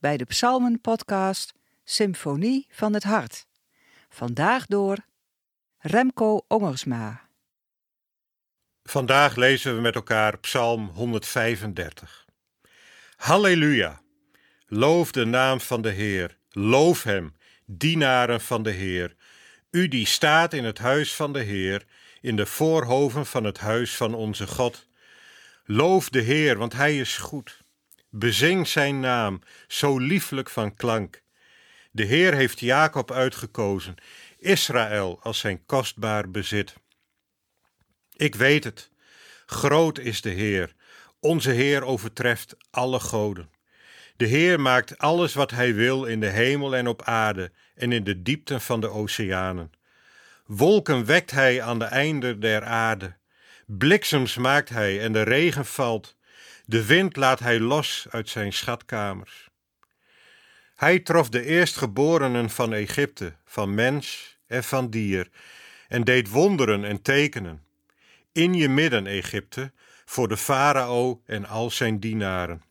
bij 0.00 0.16
de 0.16 0.24
Psalmen-podcast 0.24 1.54
Symfonie 1.84 2.66
van 2.70 2.94
het 2.94 3.02
Hart. 3.02 3.46
Vandaag 4.08 4.66
door 4.66 4.96
Remco 5.78 6.44
Ongersma. 6.48 7.28
Vandaag 8.82 9.36
lezen 9.36 9.74
we 9.74 9.80
met 9.80 9.94
elkaar 9.94 10.38
Psalm 10.38 10.88
135. 10.88 12.26
Halleluja! 13.16 14.00
Loof 14.66 15.12
de 15.12 15.24
naam 15.24 15.60
van 15.60 15.82
de 15.82 15.90
Heer, 15.90 16.36
loof 16.50 17.02
Hem, 17.02 17.34
dienaren 17.64 18.40
van 18.40 18.62
de 18.62 18.70
Heer. 18.70 19.16
U 19.70 19.88
die 19.88 20.06
staat 20.06 20.52
in 20.52 20.64
het 20.64 20.78
huis 20.78 21.14
van 21.14 21.32
de 21.32 21.42
Heer, 21.42 21.86
in 22.20 22.36
de 22.36 22.46
voorhoven 22.46 23.26
van 23.26 23.44
het 23.44 23.58
huis 23.58 23.96
van 23.96 24.14
onze 24.14 24.46
God. 24.46 24.86
Loof 25.64 26.08
de 26.08 26.20
Heer, 26.20 26.58
want 26.58 26.72
Hij 26.72 26.98
is 26.98 27.16
goed. 27.16 27.62
Bezing 28.10 28.68
zijn 28.68 29.00
naam, 29.00 29.40
zo 29.68 29.98
lieflijk 29.98 30.50
van 30.50 30.74
klank. 30.74 31.22
De 31.90 32.04
Heer 32.04 32.34
heeft 32.34 32.60
Jacob 32.60 33.10
uitgekozen, 33.10 33.94
Israël 34.38 35.18
als 35.22 35.38
zijn 35.38 35.66
kostbaar 35.66 36.30
bezit. 36.30 36.74
Ik 38.16 38.34
weet 38.34 38.64
het, 38.64 38.90
groot 39.46 39.98
is 39.98 40.20
de 40.20 40.30
Heer, 40.30 40.74
onze 41.20 41.50
Heer 41.50 41.84
overtreft 41.84 42.56
alle 42.70 43.00
goden. 43.00 43.50
De 44.16 44.26
Heer 44.26 44.60
maakt 44.60 44.98
alles 44.98 45.34
wat 45.34 45.50
Hij 45.50 45.74
wil 45.74 46.04
in 46.04 46.20
de 46.20 46.28
hemel 46.28 46.76
en 46.76 46.86
op 46.86 47.02
aarde 47.02 47.52
en 47.74 47.92
in 47.92 48.04
de 48.04 48.22
diepten 48.22 48.60
van 48.60 48.80
de 48.80 48.88
oceanen. 48.88 49.72
Wolken 50.46 51.04
wekt 51.04 51.30
Hij 51.30 51.62
aan 51.62 51.78
de 51.78 51.84
einden 51.84 52.40
der 52.40 52.64
aarde. 52.64 53.16
Bliksems 53.66 54.36
maakt 54.36 54.68
Hij 54.68 55.00
en 55.00 55.12
de 55.12 55.22
regen 55.22 55.66
valt. 55.66 56.16
De 56.70 56.86
wind 56.86 57.16
laat 57.16 57.38
hij 57.38 57.60
los 57.60 58.06
uit 58.10 58.28
zijn 58.28 58.52
schatkamers. 58.52 59.48
Hij 60.74 61.00
trof 61.00 61.28
de 61.28 61.44
eerstgeborenen 61.44 62.50
van 62.50 62.72
Egypte, 62.72 63.36
van 63.44 63.74
mens 63.74 64.36
en 64.46 64.64
van 64.64 64.90
dier, 64.90 65.28
en 65.88 66.04
deed 66.04 66.30
wonderen 66.30 66.84
en 66.84 67.02
tekenen. 67.02 67.64
In 68.32 68.54
je 68.54 68.68
midden, 68.68 69.06
Egypte, 69.06 69.72
voor 70.04 70.28
de 70.28 70.36
farao 70.36 71.22
en 71.26 71.46
al 71.46 71.70
zijn 71.70 72.00
dienaren. 72.00 72.62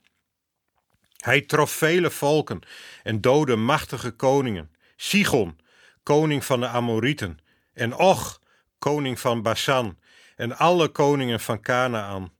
Hij 1.17 1.41
trof 1.41 1.71
vele 1.71 2.09
volken 2.09 2.59
en 3.03 3.21
doodde 3.21 3.55
machtige 3.55 4.11
koningen. 4.11 4.71
Sigon, 4.95 5.59
koning 6.03 6.45
van 6.45 6.59
de 6.59 6.67
Amorieten, 6.67 7.39
en 7.73 7.95
Och, 7.95 8.41
koning 8.77 9.19
van 9.19 9.41
Basan, 9.41 9.97
en 10.35 10.57
alle 10.57 10.87
koningen 10.87 11.39
van 11.39 11.61
Canaan. 11.61 12.37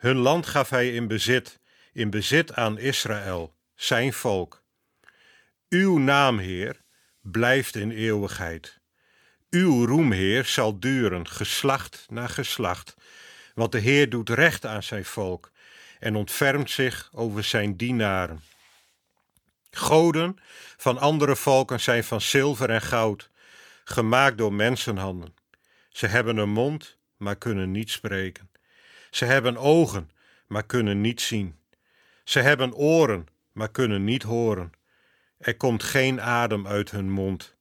Hun 0.00 0.16
land 0.16 0.46
gaf 0.46 0.70
hij 0.70 0.94
in 0.94 1.06
bezit, 1.06 1.58
in 1.92 2.10
bezit 2.10 2.54
aan 2.54 2.78
Israël, 2.78 3.54
zijn 3.74 4.12
volk. 4.12 4.62
Uw 5.68 5.98
naam, 5.98 6.38
Heer, 6.38 6.80
blijft 7.20 7.74
in 7.74 7.90
eeuwigheid. 7.90 8.80
Uw 9.50 9.84
roem, 9.86 10.12
Heer, 10.12 10.44
zal 10.44 10.78
duren, 10.78 11.28
geslacht 11.28 12.06
na 12.10 12.26
geslacht, 12.26 12.96
want 13.54 13.72
de 13.72 13.78
Heer 13.78 14.10
doet 14.10 14.28
recht 14.28 14.66
aan 14.66 14.82
zijn 14.82 15.04
volk 15.04 15.50
en 15.98 16.16
ontfermt 16.16 16.70
zich 16.70 17.10
over 17.12 17.44
zijn 17.44 17.76
dienaren. 17.76 18.42
Goden 19.70 20.38
van 20.76 20.98
andere 20.98 21.36
volken 21.36 21.80
zijn 21.80 22.04
van 22.04 22.20
zilver 22.20 22.70
en 22.70 22.82
goud, 22.82 23.30
gemaakt 23.84 24.38
door 24.38 24.52
mensenhanden. 24.52 25.34
Ze 25.88 26.06
hebben 26.06 26.36
een 26.36 26.50
mond, 26.50 26.96
maar 27.16 27.36
kunnen 27.36 27.70
niet 27.70 27.90
spreken. 27.90 28.49
Ze 29.10 29.24
hebben 29.24 29.56
ogen, 29.56 30.10
maar 30.46 30.66
kunnen 30.66 31.00
niet 31.00 31.20
zien. 31.20 31.58
Ze 32.24 32.40
hebben 32.40 32.74
oren, 32.74 33.26
maar 33.52 33.70
kunnen 33.70 34.04
niet 34.04 34.22
horen. 34.22 34.72
Er 35.38 35.56
komt 35.56 35.82
geen 35.82 36.20
adem 36.20 36.66
uit 36.66 36.90
hun 36.90 37.10
mond. 37.10 37.54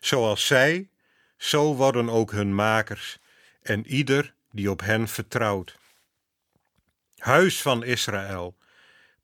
Zoals 0.00 0.46
zij, 0.46 0.88
zo 1.36 1.74
worden 1.74 2.08
ook 2.08 2.30
hun 2.30 2.54
makers 2.54 3.18
en 3.62 3.86
ieder 3.86 4.34
die 4.50 4.70
op 4.70 4.80
hen 4.80 5.08
vertrouwt. 5.08 5.78
Huis 7.16 7.62
van 7.62 7.84
Israël, 7.84 8.56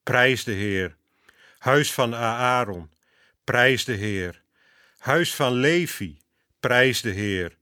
prijs 0.02 0.44
de 0.44 0.52
Heer. 0.52 0.96
Huis 1.58 1.92
van 1.92 2.14
Aaron, 2.14 2.90
prijs 3.44 3.84
de 3.84 3.92
Heer. 3.92 4.42
Huis 4.98 5.34
van 5.34 5.52
Levi, 5.52 6.18
prijs 6.60 7.00
de 7.00 7.10
Heer. 7.10 7.56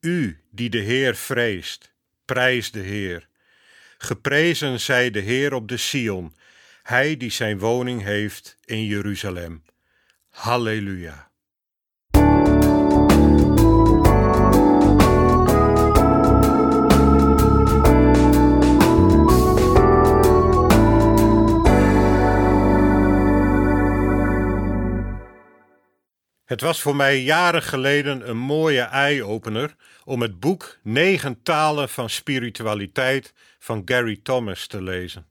U 0.00 0.42
die 0.50 0.70
de 0.70 0.78
Heer 0.78 1.16
vreest, 1.16 1.92
prijs 2.24 2.70
de 2.70 2.80
Heer. 2.80 3.28
Geprezen 4.04 4.80
zij 4.80 5.10
de 5.10 5.20
Heer 5.20 5.54
op 5.54 5.68
de 5.68 5.76
Sion, 5.76 6.34
hij 6.82 7.16
die 7.16 7.30
zijn 7.30 7.58
woning 7.58 8.02
heeft 8.02 8.56
in 8.64 8.84
Jeruzalem. 8.84 9.62
Halleluja. 10.30 11.30
Het 26.44 26.60
was 26.60 26.80
voor 26.80 26.96
mij 26.96 27.22
jaren 27.22 27.62
geleden 27.62 28.28
een 28.28 28.38
mooie 28.38 28.82
eye-opener 28.82 29.74
om 30.04 30.20
het 30.20 30.40
boek 30.40 30.78
Negen 30.82 31.42
talen 31.42 31.88
van 31.88 32.10
spiritualiteit 32.10 33.34
van 33.62 33.82
Gary 33.84 34.20
Thomas 34.22 34.66
te 34.66 34.82
lezen. 34.82 35.26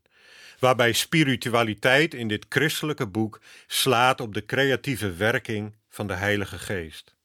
Waarbij 0.59 0.94
spiritualiteit 0.94 2.14
in 2.14 2.28
dit 2.28 2.46
christelijke 2.50 3.08
boek 3.08 3.42
slaat 3.68 4.22
op 4.22 4.34
de 4.34 4.46
creatieve 4.46 5.14
werking 5.14 5.75
van 5.90 6.08
de 6.08 6.14
Heilige 6.14 6.59
Geest. 6.59 7.16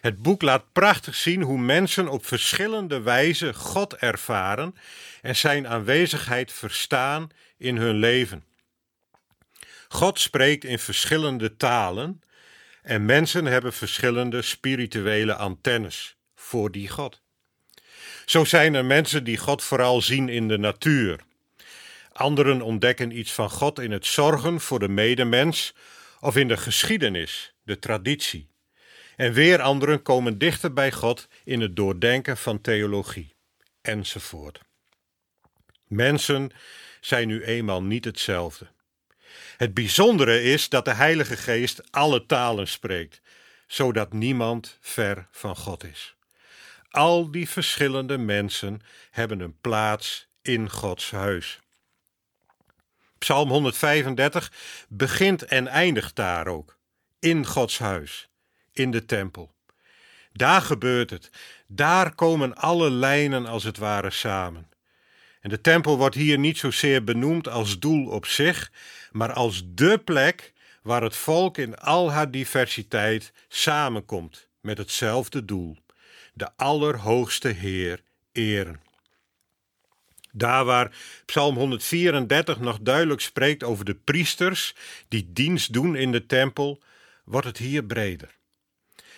Het 0.00 0.22
boek 0.22 0.42
laat 0.42 0.72
prachtig 0.72 1.14
zien 1.14 1.42
hoe 1.42 1.58
mensen 1.58 2.08
op 2.08 2.26
verschillende 2.26 3.00
wijzen 3.00 3.54
God 3.54 3.94
ervaren 3.94 4.74
en 5.22 5.36
zijn 5.36 5.68
aanwezigheid 5.68 6.52
verstaan 6.52 7.28
in 7.56 7.76
hun 7.76 7.96
leven. 7.96 8.44
God 9.88 10.20
spreekt 10.20 10.64
in 10.64 10.78
verschillende 10.78 11.56
talen 11.56 12.20
en 12.82 13.04
mensen 13.04 13.44
hebben 13.44 13.72
verschillende 13.72 14.42
spirituele 14.42 15.34
antennes 15.34 16.16
voor 16.34 16.70
die 16.70 16.88
God. 16.88 17.24
Zo 18.26 18.44
zijn 18.44 18.74
er 18.74 18.84
mensen 18.84 19.24
die 19.24 19.36
God 19.36 19.62
vooral 19.62 20.02
zien 20.02 20.28
in 20.28 20.48
de 20.48 20.58
natuur. 20.58 21.20
Anderen 22.12 22.62
ontdekken 22.62 23.18
iets 23.18 23.32
van 23.32 23.50
God 23.50 23.78
in 23.78 23.90
het 23.90 24.06
zorgen 24.06 24.60
voor 24.60 24.78
de 24.78 24.88
medemens 24.88 25.74
of 26.20 26.36
in 26.36 26.48
de 26.48 26.56
geschiedenis, 26.56 27.54
de 27.62 27.78
traditie. 27.78 28.48
En 29.16 29.32
weer 29.32 29.60
anderen 29.60 30.02
komen 30.02 30.38
dichter 30.38 30.72
bij 30.72 30.92
God 30.92 31.28
in 31.44 31.60
het 31.60 31.76
doordenken 31.76 32.36
van 32.36 32.60
theologie, 32.60 33.34
enzovoort. 33.82 34.60
Mensen 35.86 36.50
zijn 37.00 37.28
nu 37.28 37.44
eenmaal 37.44 37.82
niet 37.82 38.04
hetzelfde. 38.04 38.66
Het 39.56 39.74
bijzondere 39.74 40.42
is 40.42 40.68
dat 40.68 40.84
de 40.84 40.94
Heilige 40.94 41.36
Geest 41.36 41.92
alle 41.92 42.26
talen 42.26 42.68
spreekt, 42.68 43.20
zodat 43.66 44.12
niemand 44.12 44.78
ver 44.80 45.26
van 45.30 45.56
God 45.56 45.84
is. 45.84 46.15
Al 46.96 47.30
die 47.30 47.48
verschillende 47.48 48.18
mensen 48.18 48.80
hebben 49.10 49.40
een 49.40 49.60
plaats 49.60 50.28
in 50.42 50.70
Gods 50.70 51.10
huis. 51.10 51.60
Psalm 53.18 53.48
135 53.48 54.52
begint 54.88 55.42
en 55.42 55.66
eindigt 55.66 56.16
daar 56.16 56.46
ook, 56.46 56.78
in 57.18 57.46
Gods 57.46 57.78
huis, 57.78 58.28
in 58.72 58.90
de 58.90 59.04
tempel. 59.04 59.54
Daar 60.32 60.62
gebeurt 60.62 61.10
het, 61.10 61.30
daar 61.66 62.14
komen 62.14 62.56
alle 62.56 62.90
lijnen 62.90 63.46
als 63.46 63.64
het 63.64 63.78
ware 63.78 64.10
samen. 64.10 64.70
En 65.40 65.50
de 65.50 65.60
tempel 65.60 65.96
wordt 65.96 66.14
hier 66.14 66.38
niet 66.38 66.58
zozeer 66.58 67.04
benoemd 67.04 67.48
als 67.48 67.78
doel 67.78 68.08
op 68.08 68.26
zich, 68.26 68.72
maar 69.12 69.32
als 69.32 69.62
dé 69.64 69.98
plek 69.98 70.52
waar 70.82 71.02
het 71.02 71.16
volk 71.16 71.58
in 71.58 71.78
al 71.78 72.10
haar 72.10 72.30
diversiteit 72.30 73.32
samenkomt 73.48 74.48
met 74.60 74.78
hetzelfde 74.78 75.44
doel: 75.44 75.76
de 76.36 76.50
Allerhoogste 76.56 77.48
Heer 77.48 78.02
eren. 78.32 78.80
Daar 80.32 80.64
waar 80.64 80.96
Psalm 81.26 81.56
134 81.56 82.58
nog 82.60 82.78
duidelijk 82.80 83.20
spreekt 83.20 83.64
over 83.64 83.84
de 83.84 83.94
priesters 83.94 84.74
die 85.08 85.32
dienst 85.32 85.72
doen 85.72 85.96
in 85.96 86.12
de 86.12 86.26
tempel, 86.26 86.82
wordt 87.24 87.46
het 87.46 87.58
hier 87.58 87.84
breder. 87.84 88.36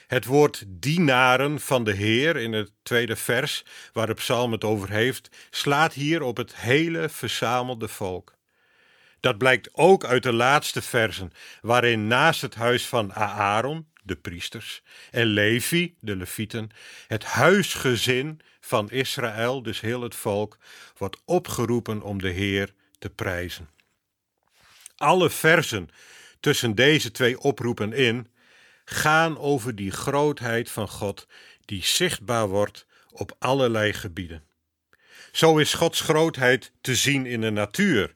Het 0.07 0.25
woord 0.25 0.65
dienaren 0.67 1.61
van 1.61 1.85
de 1.85 1.93
Heer 1.93 2.37
in 2.37 2.53
het 2.53 2.73
tweede 2.83 3.17
vers, 3.17 3.65
waar 3.93 4.07
de 4.07 4.15
psalm 4.15 4.53
het 4.53 4.65
over 4.65 4.91
heeft, 4.91 5.29
slaat 5.51 5.93
hier 5.93 6.23
op 6.23 6.37
het 6.37 6.57
hele 6.57 7.09
verzamelde 7.09 7.89
volk. 7.89 8.35
Dat 9.21 9.39
blijkt 9.39 9.69
ook 9.73 10.05
uit 10.05 10.23
de 10.23 10.33
laatste 10.33 10.83
versen, 10.83 11.33
waarin 11.61 12.07
naast 12.07 12.41
het 12.41 12.55
huis 12.55 12.87
van 12.87 13.15
Aaron, 13.15 13.88
de 14.09 14.17
priesters, 14.17 14.83
en 15.11 15.27
Levi, 15.27 15.95
de 16.01 16.17
levieten, 16.17 16.71
het 17.07 17.25
huisgezin 17.25 18.41
van 18.61 18.91
Israël, 18.91 19.63
dus 19.63 19.81
heel 19.81 20.03
het 20.03 20.15
volk, 20.15 20.59
wordt 20.97 21.23
opgeroepen 21.25 22.03
om 22.03 22.21
de 22.21 22.29
Heer 22.31 22.75
te 22.99 23.11
prijzen. 23.11 23.69
Alle 24.97 25.31
versen 25.31 25.89
tussen 26.41 26.75
deze 26.75 27.11
twee 27.11 27.41
oproepen 27.41 27.93
in 27.93 28.29
gaan 28.85 29.39
over 29.39 29.75
die 29.75 29.91
grootheid 29.91 30.71
van 30.71 30.89
God 30.89 31.27
die 31.65 31.85
zichtbaar 31.85 32.49
wordt 32.49 32.87
op 33.11 33.37
allerlei 33.39 33.93
gebieden. 33.93 34.43
Zo 35.33 35.59
is 35.59 35.75
Gods 35.75 36.01
grootheid 36.01 36.73
te 36.81 36.95
zien 36.95 37.27
in 37.27 37.41
de 37.41 37.51
natuur. 37.51 38.15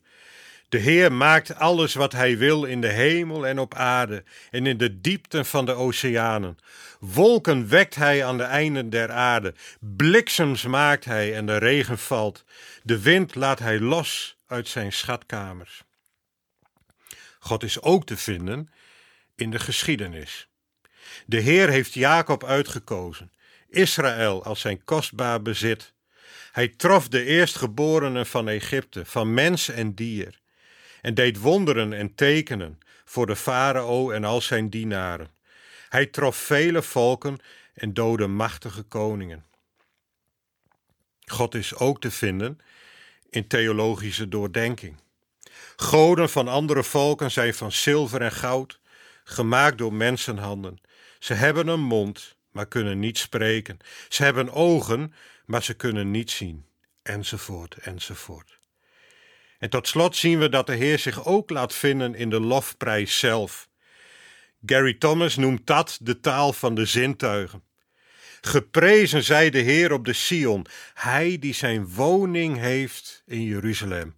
De 0.72 0.78
Heer 0.78 1.12
maakt 1.12 1.54
alles 1.54 1.94
wat 1.94 2.12
Hij 2.12 2.38
wil 2.38 2.64
in 2.64 2.80
de 2.80 2.88
hemel 2.88 3.46
en 3.46 3.58
op 3.58 3.74
aarde 3.74 4.24
en 4.50 4.66
in 4.66 4.76
de 4.78 5.00
diepten 5.00 5.46
van 5.46 5.64
de 5.64 5.72
oceanen. 5.72 6.58
Wolken 7.00 7.68
wekt 7.68 7.94
Hij 7.94 8.24
aan 8.24 8.36
de 8.36 8.42
einden 8.42 8.90
der 8.90 9.10
aarde, 9.10 9.54
bliksems 9.80 10.62
maakt 10.62 11.04
Hij 11.04 11.34
en 11.34 11.46
de 11.46 11.56
regen 11.56 11.98
valt. 11.98 12.44
De 12.82 13.00
wind 13.00 13.34
laat 13.34 13.58
Hij 13.58 13.80
los 13.80 14.36
uit 14.46 14.68
zijn 14.68 14.92
schatkamers. 14.92 15.82
God 17.38 17.62
is 17.62 17.82
ook 17.82 18.06
te 18.06 18.16
vinden 18.16 18.72
in 19.34 19.50
de 19.50 19.58
geschiedenis. 19.58 20.48
De 21.26 21.40
Heer 21.40 21.68
heeft 21.68 21.94
Jacob 21.94 22.44
uitgekozen, 22.44 23.32
Israël 23.68 24.44
als 24.44 24.60
zijn 24.60 24.84
kostbaar 24.84 25.42
bezit. 25.42 25.92
Hij 26.52 26.68
trof 26.68 27.08
de 27.08 27.24
eerstgeborenen 27.24 28.26
van 28.26 28.48
Egypte, 28.48 29.04
van 29.04 29.34
mens 29.34 29.68
en 29.68 29.94
dier, 29.94 30.40
en 31.02 31.14
deed 31.14 31.38
wonderen 31.38 31.92
en 31.92 32.14
tekenen 32.14 32.78
voor 33.04 33.26
de 33.26 33.36
farao 33.36 34.10
en 34.10 34.24
al 34.24 34.40
zijn 34.40 34.70
dienaren. 34.70 35.30
Hij 35.88 36.06
trof 36.06 36.36
vele 36.36 36.82
volken 36.82 37.38
en 37.74 37.94
doodde 37.94 38.26
machtige 38.26 38.82
koningen. 38.82 39.44
God 41.24 41.54
is 41.54 41.74
ook 41.74 42.00
te 42.00 42.10
vinden 42.10 42.58
in 43.30 43.46
theologische 43.46 44.28
doordenking. 44.28 44.96
Goden 45.76 46.30
van 46.30 46.48
andere 46.48 46.82
volken 46.82 47.30
zijn 47.30 47.54
van 47.54 47.72
zilver 47.72 48.22
en 48.22 48.32
goud, 48.32 48.80
gemaakt 49.24 49.78
door 49.78 49.92
mensenhanden. 49.92 50.80
Ze 51.18 51.34
hebben 51.34 51.68
een 51.68 51.80
mond, 51.80 52.36
maar 52.50 52.66
kunnen 52.66 52.98
niet 52.98 53.18
spreken. 53.18 53.78
Ze 54.08 54.24
hebben 54.24 54.52
ogen, 54.52 55.14
maar 55.44 55.62
ze 55.62 55.74
kunnen 55.74 56.10
niet 56.10 56.30
zien. 56.30 56.66
Enzovoort, 57.02 57.74
enzovoort. 57.74 58.60
En 59.62 59.70
tot 59.70 59.88
slot 59.88 60.16
zien 60.16 60.38
we 60.38 60.48
dat 60.48 60.66
de 60.66 60.74
Heer 60.74 60.98
zich 60.98 61.24
ook 61.24 61.50
laat 61.50 61.74
vinden 61.74 62.14
in 62.14 62.30
de 62.30 62.40
lofprijs 62.40 63.18
zelf. 63.18 63.68
Gary 64.66 64.94
Thomas 64.94 65.36
noemt 65.36 65.66
dat 65.66 65.98
de 66.00 66.20
taal 66.20 66.52
van 66.52 66.74
de 66.74 66.84
zintuigen. 66.84 67.62
Geprezen 68.40 69.22
zij 69.22 69.50
de 69.50 69.58
Heer 69.58 69.92
op 69.92 70.04
de 70.04 70.12
Sion, 70.12 70.66
hij 70.94 71.38
die 71.38 71.54
zijn 71.54 71.88
woning 71.88 72.58
heeft 72.58 73.22
in 73.26 73.42
Jeruzalem. 73.42 74.16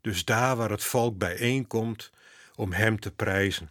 Dus 0.00 0.24
daar 0.24 0.56
waar 0.56 0.70
het 0.70 0.84
volk 0.84 1.18
bijeenkomt 1.18 2.10
om 2.54 2.72
hem 2.72 3.00
te 3.00 3.10
prijzen. 3.10 3.70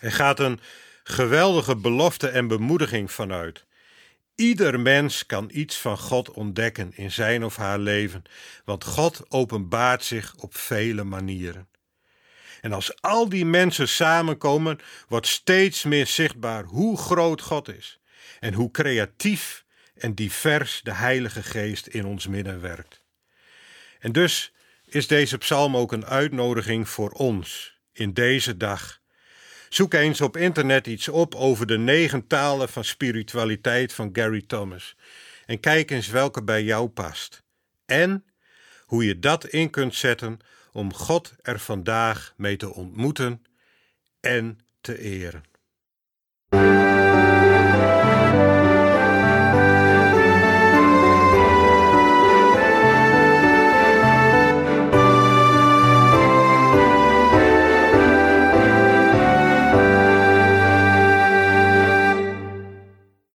Er 0.00 0.12
gaat 0.12 0.40
een 0.40 0.60
geweldige 1.04 1.76
belofte 1.76 2.28
en 2.28 2.48
bemoediging 2.48 3.12
vanuit. 3.12 3.66
Ieder 4.40 4.80
mens 4.80 5.26
kan 5.26 5.50
iets 5.52 5.76
van 5.76 5.98
God 5.98 6.30
ontdekken 6.30 6.92
in 6.94 7.10
zijn 7.12 7.44
of 7.44 7.56
haar 7.56 7.78
leven, 7.78 8.22
want 8.64 8.84
God 8.84 9.22
openbaart 9.28 10.04
zich 10.04 10.34
op 10.36 10.56
vele 10.56 11.04
manieren. 11.04 11.68
En 12.60 12.72
als 12.72 13.00
al 13.00 13.28
die 13.28 13.44
mensen 13.44 13.88
samenkomen, 13.88 14.78
wordt 15.08 15.26
steeds 15.26 15.84
meer 15.84 16.06
zichtbaar 16.06 16.64
hoe 16.64 16.98
groot 16.98 17.40
God 17.40 17.68
is 17.68 18.00
en 18.38 18.54
hoe 18.54 18.70
creatief 18.70 19.64
en 19.94 20.14
divers 20.14 20.80
de 20.82 20.94
Heilige 20.94 21.42
Geest 21.42 21.86
in 21.86 22.06
ons 22.06 22.26
midden 22.26 22.60
werkt. 22.60 23.04
En 23.98 24.12
dus 24.12 24.52
is 24.84 25.06
deze 25.06 25.38
psalm 25.38 25.76
ook 25.76 25.92
een 25.92 26.06
uitnodiging 26.06 26.88
voor 26.88 27.10
ons 27.10 27.78
in 27.92 28.12
deze 28.12 28.56
dag 28.56 28.99
Zoek 29.70 29.94
eens 29.94 30.20
op 30.20 30.36
internet 30.36 30.86
iets 30.86 31.08
op 31.08 31.34
over 31.34 31.66
de 31.66 31.78
negen 31.78 32.26
talen 32.26 32.68
van 32.68 32.84
spiritualiteit 32.84 33.92
van 33.92 34.10
Gary 34.12 34.44
Thomas. 34.46 34.96
En 35.46 35.60
kijk 35.60 35.90
eens 35.90 36.08
welke 36.08 36.42
bij 36.42 36.62
jou 36.62 36.88
past. 36.88 37.42
En 37.86 38.24
hoe 38.84 39.04
je 39.04 39.18
dat 39.18 39.46
in 39.46 39.70
kunt 39.70 39.94
zetten 39.94 40.38
om 40.72 40.94
God 40.94 41.34
er 41.42 41.58
vandaag 41.58 42.34
mee 42.36 42.56
te 42.56 42.74
ontmoeten 42.74 43.42
en 44.20 44.58
te 44.80 44.98
eren. 44.98 45.42